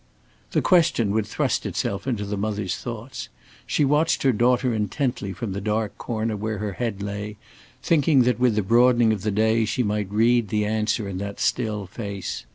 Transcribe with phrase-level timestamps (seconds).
[0.53, 3.29] The question would thrust itself into the mother's thoughts.
[3.67, 7.37] She watched her daughter intently from the dark corner where her head lay,
[7.83, 11.39] thinking that with the broadening of the day she might read the answer in that
[11.39, 12.47] still face.